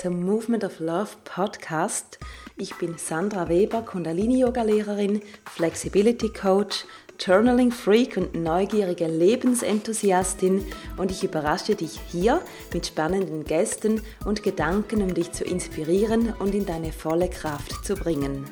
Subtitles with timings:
[0.00, 2.18] Zum Movement of Love Podcast.
[2.56, 6.86] Ich bin Sandra Weber, Kundalini-Yoga-Lehrerin, Flexibility Coach,
[7.18, 10.64] Journaling Freak und neugierige Lebensenthusiastin
[10.96, 12.40] und ich überrasche dich hier
[12.72, 17.94] mit spannenden Gästen und Gedanken, um dich zu inspirieren und in deine volle Kraft zu
[17.94, 18.46] bringen.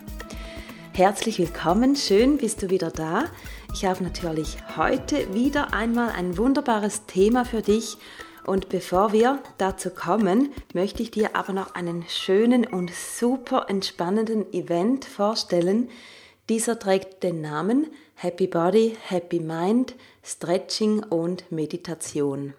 [0.93, 3.25] Herzlich willkommen, schön bist du wieder da.
[3.73, 7.97] Ich habe natürlich heute wieder einmal ein wunderbares Thema für dich
[8.49, 14.53] und bevor wir dazu kommen, möchte ich dir aber noch einen schönen und super entspannenden
[14.55, 15.91] Event vorstellen.
[16.49, 22.55] Dieser trägt den Namen Happy Body, Happy Mind, Stretching und Meditation.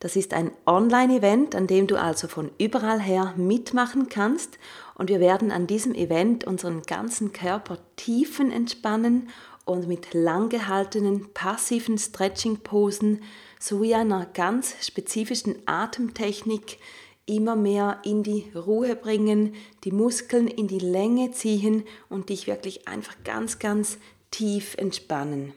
[0.00, 4.58] Das ist ein Online-Event, an dem du also von überall her mitmachen kannst
[4.96, 9.28] und wir werden an diesem Event unseren ganzen Körper tiefen entspannen
[9.70, 13.22] und mit lang gehaltenen passiven Stretching-Posen
[13.60, 16.78] sowie einer ganz spezifischen Atemtechnik
[17.26, 19.54] immer mehr in die Ruhe bringen,
[19.84, 23.98] die Muskeln in die Länge ziehen und dich wirklich einfach ganz, ganz
[24.32, 25.52] tief entspannen.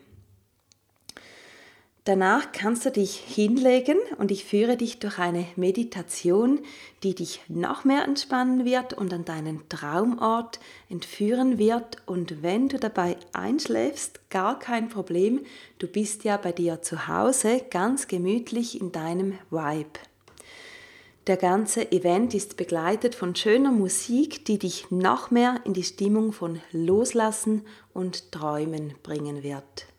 [2.05, 6.59] Danach kannst du dich hinlegen und ich führe dich durch eine Meditation,
[7.01, 10.59] die dich noch mehr entspannen wird und an deinen Traumort
[10.89, 12.01] entführen wird.
[12.05, 15.45] Und wenn du dabei einschläfst, gar kein Problem,
[15.79, 19.99] du bist ja bei dir zu Hause ganz gemütlich in deinem Vibe.
[21.27, 26.33] Der ganze Event ist begleitet von schöner Musik, die dich noch mehr in die Stimmung
[26.33, 27.61] von Loslassen
[27.93, 29.92] und Träumen bringen wird.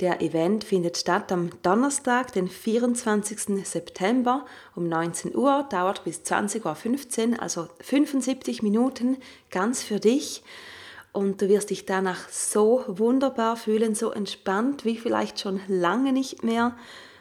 [0.00, 3.66] Der Event findet statt am Donnerstag, den 24.
[3.66, 9.18] September um 19 Uhr, dauert bis 20.15 Uhr, also 75 Minuten
[9.50, 10.42] ganz für dich.
[11.12, 16.42] Und du wirst dich danach so wunderbar fühlen, so entspannt wie vielleicht schon lange nicht
[16.42, 16.74] mehr.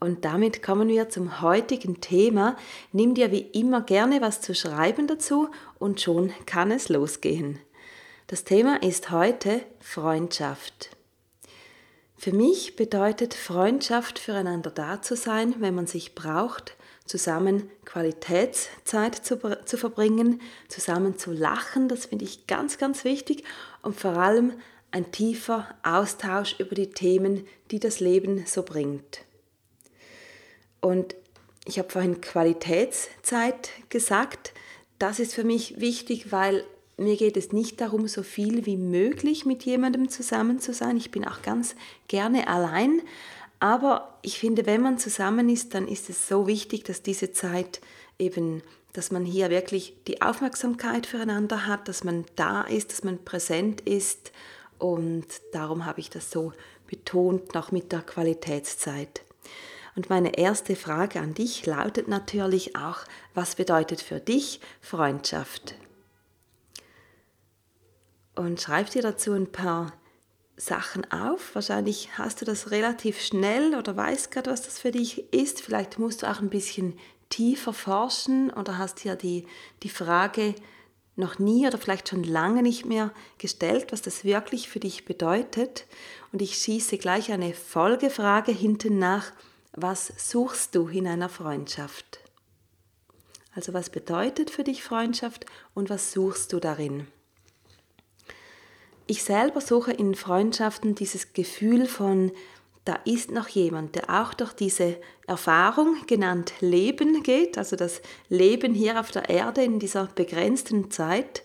[0.00, 2.56] Und damit kommen wir zum heutigen Thema.
[2.90, 7.58] Nimm dir wie immer gerne was zu schreiben dazu und schon kann es losgehen.
[8.26, 10.96] Das Thema ist heute Freundschaft.
[12.16, 19.38] Für mich bedeutet Freundschaft füreinander da zu sein, wenn man sich braucht, zusammen Qualitätszeit zu,
[19.64, 23.44] zu verbringen, zusammen zu lachen, das finde ich ganz, ganz wichtig
[23.82, 24.52] und vor allem
[24.92, 29.24] ein tiefer Austausch über die Themen, die das Leben so bringt.
[30.80, 31.14] Und
[31.66, 34.52] ich habe vorhin Qualitätszeit gesagt.
[34.98, 36.64] Das ist für mich wichtig, weil
[36.96, 40.96] mir geht es nicht darum, so viel wie möglich mit jemandem zusammen zu sein.
[40.96, 41.74] Ich bin auch ganz
[42.08, 43.00] gerne allein.
[43.58, 47.80] Aber ich finde, wenn man zusammen ist, dann ist es so wichtig, dass diese Zeit
[48.18, 53.22] eben, dass man hier wirklich die Aufmerksamkeit füreinander hat, dass man da ist, dass man
[53.24, 54.32] präsent ist.
[54.78, 56.52] Und darum habe ich das so
[56.86, 59.22] betont, noch mit der Qualitätszeit.
[59.96, 62.98] Und meine erste Frage an dich lautet natürlich auch,
[63.34, 65.74] was bedeutet für dich Freundschaft?
[68.34, 69.92] Und schreib dir dazu ein paar
[70.56, 71.54] Sachen auf.
[71.54, 75.60] Wahrscheinlich hast du das relativ schnell oder weißt gerade, was das für dich ist.
[75.60, 79.46] Vielleicht musst du auch ein bisschen tiefer forschen oder hast hier die,
[79.82, 80.54] die Frage
[81.16, 85.86] noch nie oder vielleicht schon lange nicht mehr gestellt, was das wirklich für dich bedeutet.
[86.32, 89.32] Und ich schieße gleich eine Folgefrage hinten nach
[89.72, 92.20] was suchst du in einer Freundschaft?
[93.54, 97.06] Also was bedeutet für dich Freundschaft und was suchst du darin?
[99.06, 102.30] Ich selber suche in Freundschaften dieses Gefühl von,
[102.84, 104.96] da ist noch jemand, der auch durch diese
[105.26, 111.42] Erfahrung genannt Leben geht, also das Leben hier auf der Erde in dieser begrenzten Zeit,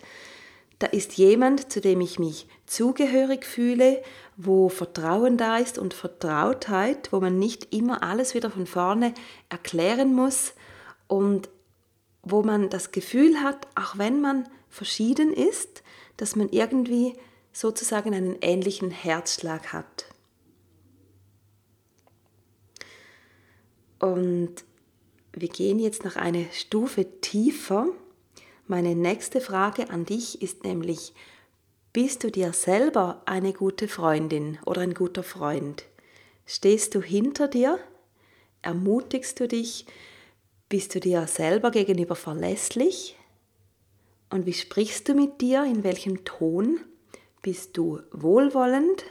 [0.78, 4.02] da ist jemand, zu dem ich mich zugehörig fühle,
[4.36, 9.14] wo Vertrauen da ist und Vertrautheit, wo man nicht immer alles wieder von vorne
[9.48, 10.54] erklären muss
[11.06, 11.48] und
[12.22, 15.82] wo man das Gefühl hat, auch wenn man verschieden ist,
[16.16, 17.14] dass man irgendwie
[17.52, 20.06] sozusagen einen ähnlichen Herzschlag hat.
[23.98, 24.52] Und
[25.32, 27.86] wir gehen jetzt noch eine Stufe tiefer.
[28.66, 31.14] Meine nächste Frage an dich ist nämlich,
[31.96, 35.86] bist du dir selber eine gute Freundin oder ein guter Freund?
[36.44, 37.78] Stehst du hinter dir?
[38.60, 39.86] Ermutigst du dich?
[40.68, 43.16] Bist du dir selber gegenüber verlässlich?
[44.28, 45.64] Und wie sprichst du mit dir?
[45.64, 46.80] In welchem Ton?
[47.40, 49.06] Bist du wohlwollend?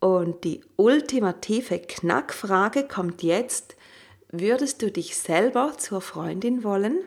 [0.00, 3.76] Und die ultimative Knackfrage kommt jetzt.
[4.28, 6.98] Würdest du dich selber zur Freundin wollen?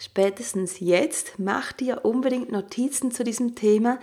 [0.00, 4.00] Spätestens jetzt, mach dir unbedingt Notizen zu diesem Thema.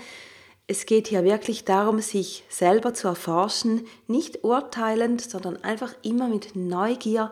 [0.68, 6.56] Es geht hier wirklich darum, sich selber zu erforschen, nicht urteilend, sondern einfach immer mit
[6.56, 7.32] Neugier,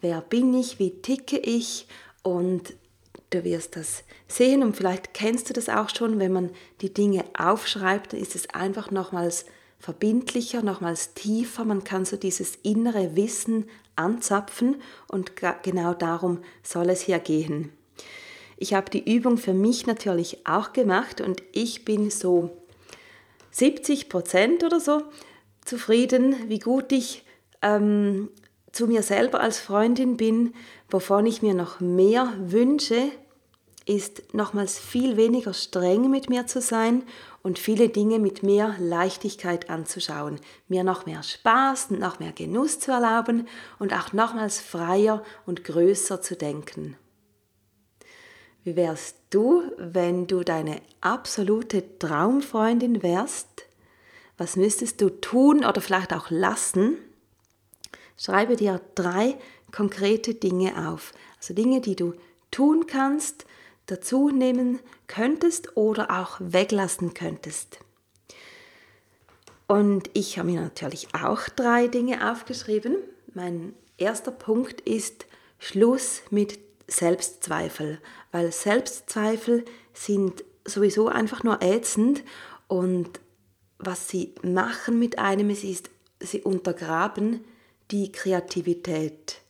[0.00, 1.86] wer bin ich, wie ticke ich?
[2.22, 2.74] Und
[3.30, 6.50] du wirst das sehen und vielleicht kennst du das auch schon, wenn man
[6.80, 9.44] die Dinge aufschreibt, dann ist es einfach nochmals
[9.78, 15.32] verbindlicher, nochmals tiefer, man kann so dieses innere Wissen anzapfen und
[15.62, 17.72] genau darum soll es hier gehen.
[18.60, 22.50] Ich habe die Übung für mich natürlich auch gemacht und ich bin so
[23.52, 25.02] 70 Prozent oder so
[25.64, 27.24] zufrieden, wie gut ich
[27.62, 28.30] ähm,
[28.72, 30.54] zu mir selber als Freundin bin.
[30.90, 33.12] Wovon ich mir noch mehr wünsche,
[33.86, 37.04] ist nochmals viel weniger streng mit mir zu sein
[37.42, 42.80] und viele Dinge mit mehr Leichtigkeit anzuschauen, mir noch mehr Spaß und noch mehr Genuss
[42.80, 43.46] zu erlauben
[43.78, 46.96] und auch nochmals freier und größer zu denken.
[48.64, 53.48] Wie wärst du, wenn du deine absolute Traumfreundin wärst?
[54.36, 56.96] Was müsstest du tun oder vielleicht auch lassen?
[58.16, 59.36] Schreibe dir drei
[59.72, 61.12] konkrete Dinge auf.
[61.38, 62.14] Also Dinge, die du
[62.50, 63.46] tun kannst,
[63.86, 67.78] dazu nehmen könntest oder auch weglassen könntest.
[69.66, 72.96] Und ich habe mir natürlich auch drei Dinge aufgeschrieben.
[73.34, 75.26] Mein erster Punkt ist
[75.58, 78.00] Schluss mit Selbstzweifel,
[78.32, 82.22] weil Selbstzweifel sind sowieso einfach nur ätzend
[82.66, 83.20] und
[83.78, 85.90] was sie machen mit einem, es ist,
[86.20, 87.44] sie untergraben
[87.90, 89.40] die Kreativität.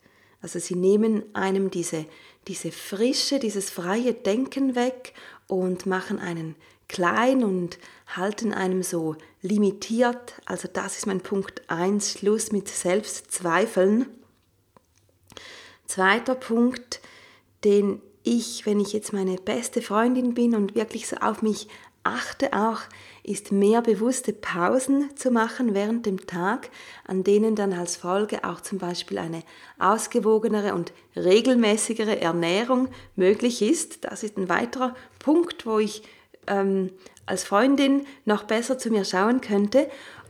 [0.41, 2.05] Also sie nehmen einem diese,
[2.47, 5.15] diese Frische, dieses freie Denken weg
[5.49, 6.55] und machen einen
[6.87, 10.35] klein und halten einem so limitiert.
[10.45, 14.07] Also das ist mein Punkt 1, Schluss mit Selbstzweifeln.
[15.87, 17.01] Zweiter Punkt,
[17.65, 21.69] den ich, wenn ich jetzt meine beste Freundin bin und wirklich so auf mich
[22.05, 22.81] achte auch,
[23.23, 26.71] ist mehr bewusste Pausen zu machen während dem Tag,
[27.07, 29.43] an denen dann als Folge auch zum Beispiel eine
[29.79, 34.05] ausgewogenere und regelmäßigere Ernährung möglich ist.
[34.05, 36.03] Das ist ein weiterer Punkt, wo ich
[36.47, 36.91] ähm,
[37.27, 39.89] als Freundin noch besser zu mir schauen könnte.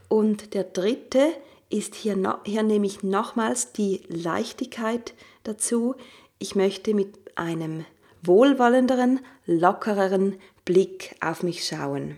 [0.09, 1.27] Und der dritte
[1.69, 5.13] ist hier, no, hier nehme ich nochmals die Leichtigkeit
[5.43, 5.95] dazu.
[6.39, 7.85] Ich möchte mit einem
[8.21, 12.17] wohlwollenderen, lockereren Blick auf mich schauen.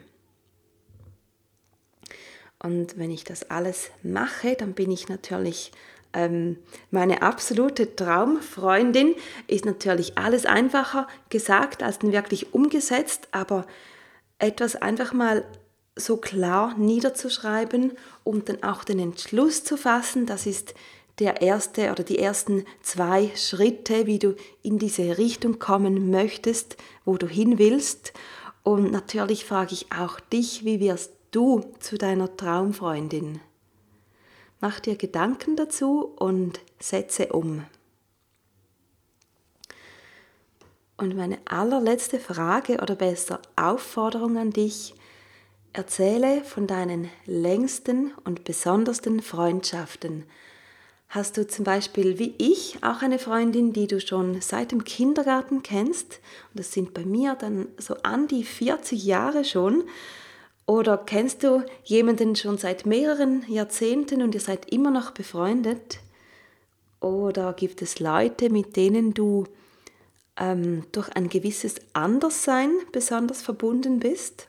[2.62, 5.72] Und wenn ich das alles mache, dann bin ich natürlich
[6.14, 6.58] ähm,
[6.92, 9.16] meine absolute Traumfreundin.
[9.48, 13.66] Ist natürlich alles einfacher gesagt als dann wirklich umgesetzt, aber
[14.38, 15.46] etwas einfach mal
[15.96, 17.94] so klar niederzuschreiben
[18.24, 20.74] und dann auch den Entschluss zu fassen, das ist
[21.20, 27.18] der erste oder die ersten zwei Schritte, wie du in diese Richtung kommen möchtest, wo
[27.18, 28.14] du hin willst.
[28.64, 33.40] Und natürlich frage ich auch dich, wie wirst du zu deiner Traumfreundin?
[34.60, 37.66] Mach dir Gedanken dazu und setze um.
[40.98, 44.94] Und meine allerletzte Frage oder besser Aufforderung an dich,
[45.74, 50.26] erzähle von deinen längsten und besondersten Freundschaften,
[51.12, 55.62] Hast du zum Beispiel wie ich auch eine Freundin, die du schon seit dem Kindergarten
[55.62, 56.22] kennst?
[56.54, 59.84] Und das sind bei mir dann so an die 40 Jahre schon.
[60.66, 66.00] Oder kennst du jemanden schon seit mehreren Jahrzehnten und ihr seid immer noch befreundet?
[67.02, 69.48] Oder gibt es Leute, mit denen du
[70.38, 74.48] ähm, durch ein gewisses Anderssein besonders verbunden bist?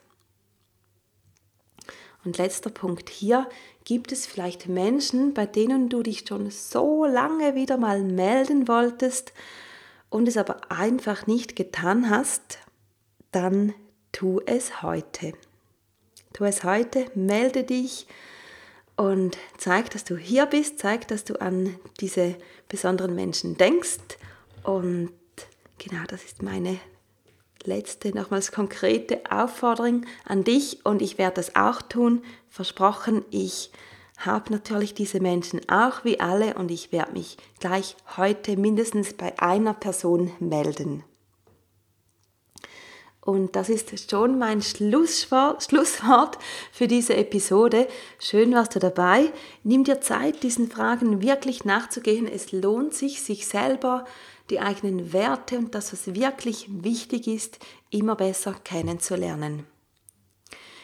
[2.24, 3.48] Und letzter Punkt hier,
[3.84, 9.32] gibt es vielleicht Menschen, bei denen du dich schon so lange wieder mal melden wolltest
[10.08, 12.58] und es aber einfach nicht getan hast,
[13.32, 13.74] dann
[14.12, 15.32] tu es heute.
[16.32, 18.06] Tu es heute, melde dich
[18.96, 22.36] und zeig, dass du hier bist, zeig, dass du an diese
[22.68, 24.18] besonderen Menschen denkst
[24.62, 25.10] und
[25.78, 26.78] genau das ist meine
[27.66, 32.22] letzte, nochmals konkrete Aufforderung an dich und ich werde das auch tun.
[32.48, 33.70] Versprochen, ich
[34.18, 39.38] habe natürlich diese Menschen auch wie alle und ich werde mich gleich heute mindestens bei
[39.38, 41.04] einer Person melden.
[43.24, 45.68] Und das ist schon mein Schlusswort,
[46.72, 47.86] für diese Episode.
[48.18, 49.32] Schön warst du dabei.
[49.62, 52.26] Nimm dir Zeit, diesen Fragen wirklich nachzugehen.
[52.26, 54.06] Es lohnt sich, sich selber,
[54.50, 57.58] die eigenen Werte und das, was wirklich wichtig ist,
[57.90, 59.66] immer besser kennenzulernen.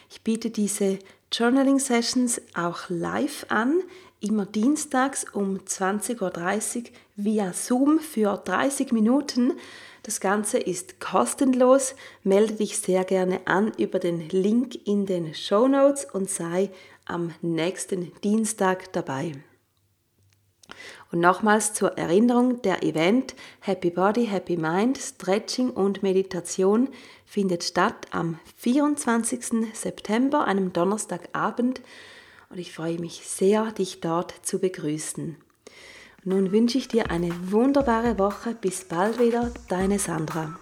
[0.09, 0.99] Ich biete diese
[1.31, 3.81] Journaling Sessions auch live an,
[4.19, 6.83] immer dienstags um 20.30 Uhr
[7.15, 9.53] via Zoom für 30 Minuten.
[10.03, 11.93] Das Ganze ist kostenlos.
[12.23, 16.71] Melde dich sehr gerne an über den Link in den Show Notes und sei
[17.05, 19.33] am nächsten Dienstag dabei.
[21.11, 26.89] Und nochmals zur Erinnerung, der Event Happy Body, Happy Mind, Stretching und Meditation
[27.25, 29.73] findet statt am 24.
[29.73, 31.81] September, einem Donnerstagabend.
[32.49, 35.37] Und ich freue mich sehr, dich dort zu begrüßen.
[36.23, 38.53] Nun wünsche ich dir eine wunderbare Woche.
[38.53, 40.59] Bis bald wieder, deine Sandra.